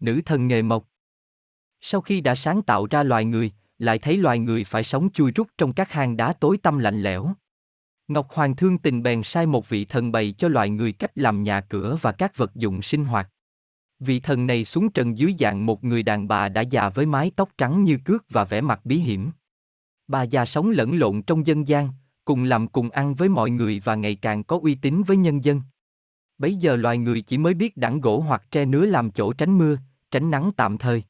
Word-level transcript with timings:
nữ 0.00 0.20
thần 0.24 0.48
nghề 0.48 0.62
mộc. 0.62 0.86
Sau 1.80 2.00
khi 2.00 2.20
đã 2.20 2.34
sáng 2.34 2.62
tạo 2.62 2.86
ra 2.86 3.02
loài 3.02 3.24
người, 3.24 3.52
lại 3.78 3.98
thấy 3.98 4.16
loài 4.16 4.38
người 4.38 4.64
phải 4.64 4.84
sống 4.84 5.08
chui 5.12 5.32
rút 5.32 5.48
trong 5.58 5.72
các 5.72 5.92
hang 5.92 6.16
đá 6.16 6.32
tối 6.32 6.58
tăm 6.62 6.78
lạnh 6.78 7.02
lẽo. 7.02 7.32
Ngọc 8.08 8.28
Hoàng 8.30 8.56
thương 8.56 8.78
tình 8.78 9.02
bèn 9.02 9.22
sai 9.22 9.46
một 9.46 9.68
vị 9.68 9.84
thần 9.84 10.12
bày 10.12 10.34
cho 10.38 10.48
loài 10.48 10.70
người 10.70 10.92
cách 10.92 11.10
làm 11.14 11.42
nhà 11.42 11.60
cửa 11.60 11.98
và 12.02 12.12
các 12.12 12.36
vật 12.36 12.54
dụng 12.54 12.82
sinh 12.82 13.04
hoạt. 13.04 13.30
Vị 13.98 14.20
thần 14.20 14.46
này 14.46 14.64
xuống 14.64 14.90
trần 14.90 15.18
dưới 15.18 15.34
dạng 15.38 15.66
một 15.66 15.84
người 15.84 16.02
đàn 16.02 16.28
bà 16.28 16.48
đã 16.48 16.60
già 16.60 16.88
với 16.88 17.06
mái 17.06 17.30
tóc 17.36 17.50
trắng 17.58 17.84
như 17.84 17.98
cước 18.04 18.24
và 18.30 18.44
vẻ 18.44 18.60
mặt 18.60 18.80
bí 18.84 18.96
hiểm. 18.96 19.30
Bà 20.08 20.22
già 20.22 20.46
sống 20.46 20.70
lẫn 20.70 20.98
lộn 20.98 21.22
trong 21.22 21.46
dân 21.46 21.68
gian, 21.68 21.88
cùng 22.24 22.44
làm 22.44 22.68
cùng 22.68 22.90
ăn 22.90 23.14
với 23.14 23.28
mọi 23.28 23.50
người 23.50 23.80
và 23.84 23.94
ngày 23.94 24.14
càng 24.14 24.44
có 24.44 24.58
uy 24.62 24.74
tín 24.74 25.02
với 25.02 25.16
nhân 25.16 25.44
dân. 25.44 25.62
Bấy 26.38 26.54
giờ 26.54 26.76
loài 26.76 26.98
người 26.98 27.20
chỉ 27.20 27.38
mới 27.38 27.54
biết 27.54 27.76
đẳng 27.76 28.00
gỗ 28.00 28.20
hoặc 28.20 28.42
tre 28.50 28.64
nứa 28.64 28.86
làm 28.86 29.10
chỗ 29.10 29.32
tránh 29.32 29.58
mưa, 29.58 29.76
tránh 30.10 30.30
nắng 30.30 30.50
tạm 30.56 30.78
thời. 30.78 31.04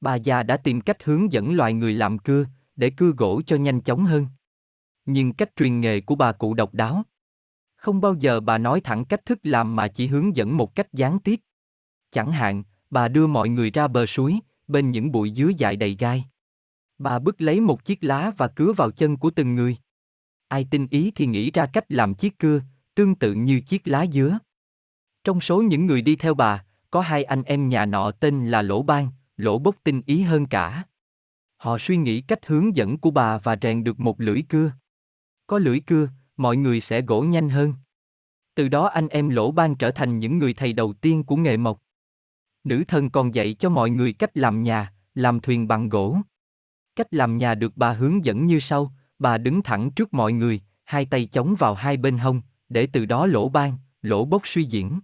Bà 0.00 0.14
già 0.14 0.42
đã 0.42 0.56
tìm 0.56 0.80
cách 0.80 1.04
hướng 1.04 1.32
dẫn 1.32 1.54
loài 1.54 1.72
người 1.72 1.92
làm 1.92 2.18
cưa, 2.18 2.46
để 2.76 2.90
cưa 2.90 3.10
gỗ 3.10 3.42
cho 3.46 3.56
nhanh 3.56 3.80
chóng 3.80 4.04
hơn. 4.04 4.26
Nhưng 5.04 5.32
cách 5.32 5.56
truyền 5.56 5.80
nghề 5.80 6.00
của 6.00 6.14
bà 6.14 6.32
cụ 6.32 6.54
độc 6.54 6.74
đáo. 6.74 7.02
Không 7.76 8.00
bao 8.00 8.14
giờ 8.14 8.40
bà 8.40 8.58
nói 8.58 8.80
thẳng 8.80 9.04
cách 9.04 9.26
thức 9.26 9.38
làm 9.42 9.76
mà 9.76 9.88
chỉ 9.88 10.06
hướng 10.06 10.36
dẫn 10.36 10.56
một 10.56 10.74
cách 10.74 10.92
gián 10.92 11.18
tiếp. 11.18 11.40
Chẳng 12.10 12.32
hạn, 12.32 12.62
bà 12.90 13.08
đưa 13.08 13.26
mọi 13.26 13.48
người 13.48 13.70
ra 13.70 13.88
bờ 13.88 14.06
suối, 14.06 14.38
bên 14.68 14.90
những 14.90 15.12
bụi 15.12 15.32
dứa 15.36 15.50
dại 15.58 15.76
đầy 15.76 15.96
gai. 15.98 16.24
Bà 16.98 17.18
bứt 17.18 17.40
lấy 17.40 17.60
một 17.60 17.84
chiếc 17.84 18.04
lá 18.04 18.32
và 18.36 18.48
cứa 18.48 18.72
vào 18.72 18.90
chân 18.90 19.16
của 19.16 19.30
từng 19.30 19.54
người. 19.54 19.76
Ai 20.48 20.66
tin 20.70 20.86
ý 20.90 21.12
thì 21.14 21.26
nghĩ 21.26 21.50
ra 21.50 21.66
cách 21.66 21.84
làm 21.88 22.14
chiếc 22.14 22.38
cưa, 22.38 22.60
tương 22.94 23.14
tự 23.14 23.34
như 23.34 23.60
chiếc 23.60 23.88
lá 23.88 24.06
dứa. 24.12 24.38
Trong 25.24 25.40
số 25.40 25.62
những 25.62 25.86
người 25.86 26.02
đi 26.02 26.16
theo 26.16 26.34
bà, 26.34 26.64
có 26.96 27.02
hai 27.02 27.24
anh 27.24 27.42
em 27.42 27.68
nhà 27.68 27.86
nọ 27.86 28.10
tên 28.10 28.50
là 28.50 28.62
Lỗ 28.62 28.82
Ban, 28.82 29.08
Lỗ 29.36 29.58
Bốc 29.58 29.76
tinh 29.84 30.02
ý 30.06 30.22
hơn 30.22 30.46
cả. 30.46 30.84
Họ 31.56 31.78
suy 31.78 31.96
nghĩ 31.96 32.20
cách 32.20 32.46
hướng 32.46 32.76
dẫn 32.76 32.98
của 32.98 33.10
bà 33.10 33.38
và 33.38 33.56
rèn 33.62 33.84
được 33.84 34.00
một 34.00 34.20
lưỡi 34.20 34.42
cưa. 34.48 34.72
Có 35.46 35.58
lưỡi 35.58 35.80
cưa, 35.80 36.08
mọi 36.36 36.56
người 36.56 36.80
sẽ 36.80 37.00
gỗ 37.00 37.22
nhanh 37.22 37.48
hơn. 37.48 37.74
Từ 38.54 38.68
đó 38.68 38.86
anh 38.86 39.08
em 39.08 39.28
Lỗ 39.28 39.50
Ban 39.50 39.76
trở 39.76 39.90
thành 39.90 40.18
những 40.18 40.38
người 40.38 40.54
thầy 40.54 40.72
đầu 40.72 40.92
tiên 40.92 41.24
của 41.24 41.36
nghề 41.36 41.56
mộc. 41.56 41.82
Nữ 42.64 42.84
thần 42.88 43.10
còn 43.10 43.34
dạy 43.34 43.54
cho 43.54 43.70
mọi 43.70 43.90
người 43.90 44.12
cách 44.12 44.36
làm 44.36 44.62
nhà, 44.62 44.92
làm 45.14 45.40
thuyền 45.40 45.68
bằng 45.68 45.88
gỗ. 45.88 46.18
Cách 46.96 47.14
làm 47.14 47.38
nhà 47.38 47.54
được 47.54 47.72
bà 47.76 47.92
hướng 47.92 48.24
dẫn 48.24 48.46
như 48.46 48.60
sau, 48.60 48.92
bà 49.18 49.38
đứng 49.38 49.62
thẳng 49.62 49.90
trước 49.90 50.14
mọi 50.14 50.32
người, 50.32 50.60
hai 50.84 51.06
tay 51.06 51.26
chống 51.26 51.54
vào 51.58 51.74
hai 51.74 51.96
bên 51.96 52.18
hông, 52.18 52.42
để 52.68 52.88
từ 52.92 53.06
đó 53.06 53.26
lỗ 53.26 53.48
ban, 53.48 53.78
lỗ 54.02 54.24
bốc 54.24 54.42
suy 54.44 54.64
diễn. 54.64 55.00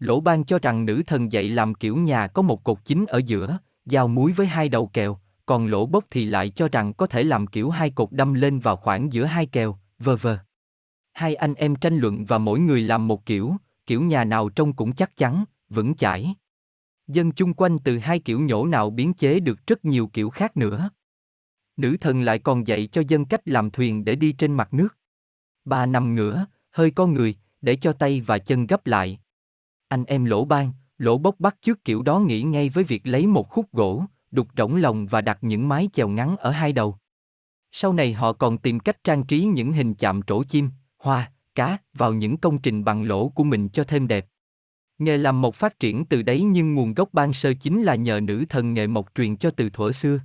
Lỗ 0.00 0.20
ban 0.20 0.44
cho 0.44 0.58
rằng 0.58 0.84
nữ 0.84 1.02
thần 1.06 1.32
dạy 1.32 1.48
làm 1.48 1.74
kiểu 1.74 1.96
nhà 1.96 2.26
có 2.26 2.42
một 2.42 2.64
cột 2.64 2.78
chính 2.84 3.06
ở 3.06 3.20
giữa, 3.26 3.58
giao 3.86 4.08
muối 4.08 4.32
với 4.32 4.46
hai 4.46 4.68
đầu 4.68 4.86
kèo, 4.86 5.18
còn 5.46 5.66
lỗ 5.66 5.86
bốc 5.86 6.04
thì 6.10 6.24
lại 6.24 6.50
cho 6.50 6.68
rằng 6.68 6.92
có 6.92 7.06
thể 7.06 7.22
làm 7.22 7.46
kiểu 7.46 7.70
hai 7.70 7.90
cột 7.90 8.12
đâm 8.12 8.34
lên 8.34 8.58
vào 8.58 8.76
khoảng 8.76 9.12
giữa 9.12 9.24
hai 9.24 9.46
kèo, 9.46 9.78
vờ 9.98 10.16
vờ. 10.16 10.38
Hai 11.12 11.34
anh 11.34 11.54
em 11.54 11.76
tranh 11.76 11.98
luận 11.98 12.24
và 12.24 12.38
mỗi 12.38 12.60
người 12.60 12.80
làm 12.80 13.08
một 13.08 13.26
kiểu, 13.26 13.56
kiểu 13.86 14.02
nhà 14.02 14.24
nào 14.24 14.48
trông 14.48 14.72
cũng 14.72 14.92
chắc 14.92 15.16
chắn, 15.16 15.44
vững 15.68 15.94
chãi. 15.94 16.34
Dân 17.08 17.32
chung 17.32 17.54
quanh 17.54 17.78
từ 17.78 17.98
hai 17.98 18.18
kiểu 18.18 18.40
nhổ 18.40 18.66
nào 18.66 18.90
biến 18.90 19.14
chế 19.14 19.40
được 19.40 19.66
rất 19.66 19.84
nhiều 19.84 20.10
kiểu 20.12 20.30
khác 20.30 20.56
nữa. 20.56 20.90
Nữ 21.76 21.96
thần 22.00 22.22
lại 22.22 22.38
còn 22.38 22.66
dạy 22.66 22.88
cho 22.92 23.02
dân 23.08 23.24
cách 23.24 23.48
làm 23.48 23.70
thuyền 23.70 24.04
để 24.04 24.14
đi 24.14 24.32
trên 24.32 24.54
mặt 24.54 24.74
nước. 24.74 24.96
Bà 25.64 25.86
nằm 25.86 26.14
ngửa, 26.14 26.46
hơi 26.70 26.90
con 26.90 27.14
người, 27.14 27.34
để 27.60 27.76
cho 27.76 27.92
tay 27.92 28.20
và 28.20 28.38
chân 28.38 28.66
gấp 28.66 28.86
lại. 28.86 29.20
Anh 29.90 30.04
em 30.04 30.24
lỗ 30.24 30.44
ban, 30.44 30.72
lỗ 30.98 31.18
bốc 31.18 31.34
bắt 31.38 31.56
trước 31.62 31.84
kiểu 31.84 32.02
đó 32.02 32.18
nghĩ 32.18 32.42
ngay 32.42 32.68
với 32.68 32.84
việc 32.84 33.06
lấy 33.06 33.26
một 33.26 33.48
khúc 33.48 33.72
gỗ, 33.72 34.04
đục 34.30 34.48
rỗng 34.56 34.76
lòng 34.76 35.06
và 35.06 35.20
đặt 35.20 35.38
những 35.40 35.68
mái 35.68 35.88
chèo 35.92 36.08
ngắn 36.08 36.36
ở 36.36 36.50
hai 36.50 36.72
đầu. 36.72 36.96
Sau 37.72 37.92
này 37.92 38.12
họ 38.12 38.32
còn 38.32 38.58
tìm 38.58 38.80
cách 38.80 39.04
trang 39.04 39.24
trí 39.24 39.44
những 39.44 39.72
hình 39.72 39.94
chạm 39.94 40.22
trổ 40.22 40.44
chim, 40.44 40.70
hoa, 40.98 41.32
cá 41.54 41.78
vào 41.94 42.12
những 42.12 42.36
công 42.36 42.58
trình 42.58 42.84
bằng 42.84 43.04
lỗ 43.04 43.28
của 43.28 43.44
mình 43.44 43.68
cho 43.68 43.84
thêm 43.84 44.08
đẹp. 44.08 44.26
Nghề 44.98 45.16
làm 45.18 45.40
mộc 45.40 45.54
phát 45.54 45.78
triển 45.80 46.04
từ 46.04 46.22
đấy 46.22 46.42
nhưng 46.42 46.74
nguồn 46.74 46.94
gốc 46.94 47.08
ban 47.12 47.32
sơ 47.32 47.52
chính 47.60 47.82
là 47.82 47.94
nhờ 47.94 48.20
nữ 48.20 48.44
thần 48.48 48.74
nghệ 48.74 48.86
mộc 48.86 49.14
truyền 49.14 49.36
cho 49.36 49.50
từ 49.50 49.70
thuở 49.70 49.92
xưa. 49.92 50.20